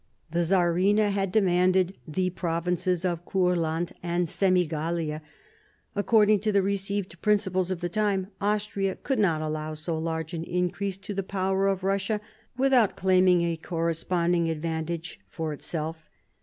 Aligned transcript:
The 0.31 0.43
Czarina 0.43 1.11
had 1.11 1.31
demanded 1.31 1.93
the 2.07 2.31
provinces 2.31 3.05
of 3.05 3.23
Courland 3.23 3.93
and 4.01 4.27
Senegalia. 4.27 5.21
According 5.95 6.39
to 6.39 6.51
the 6.51 6.63
received 6.63 7.21
principles 7.21 7.69
of 7.69 7.81
the 7.81 7.87
time, 7.87 8.29
Austria 8.41 8.95
could 9.03 9.19
not 9.19 9.43
allow 9.43 9.75
so 9.75 9.99
large 9.99 10.33
an 10.33 10.43
increase 10.43 10.97
to 10.97 11.13
the 11.13 11.21
power 11.21 11.67
of 11.67 11.81
Eussia 11.81 12.19
without 12.57 12.97
claiming 12.97 13.43
a 13.43 13.55
corre 13.57 13.93
sponding 13.93 14.49
advantage 14.49 15.19
for 15.29 15.53
itself. 15.53 16.09